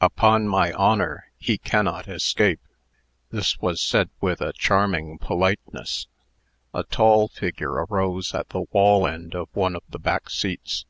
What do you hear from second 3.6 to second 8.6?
was said with a charming politeness. A tall figure arose at